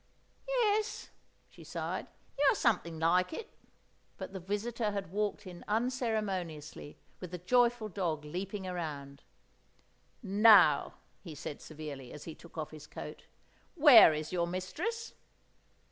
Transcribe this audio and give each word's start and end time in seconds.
"Yes," 0.47 1.11
she 1.47 1.63
sighed; 1.63 2.07
"you 2.35 2.43
are 2.51 2.55
something 2.55 2.97
like 2.97 3.33
it." 3.33 3.51
But 4.17 4.33
the 4.33 4.39
visitor 4.39 4.89
had 4.89 5.11
walked 5.11 5.45
in 5.45 5.63
unceremoniously, 5.67 6.97
with 7.19 7.29
the 7.29 7.37
joyful 7.37 7.87
dog 7.87 8.25
leaping 8.25 8.65
around. 8.65 9.21
"Now," 10.23 10.95
he 11.19 11.35
said 11.35 11.61
severely, 11.61 12.11
as 12.13 12.23
he 12.23 12.33
took 12.33 12.57
off 12.57 12.71
his 12.71 12.87
coat. 12.87 13.25
"Where 13.75 14.11
is 14.11 14.31
your 14.33 14.47
mistress?" 14.47 15.13